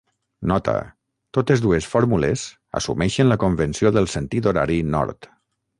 [0.51, 0.73] "Nota:
[1.37, 2.47] totes dues fórmules
[2.81, 5.35] assumeixen la convenció del sentit horari nord.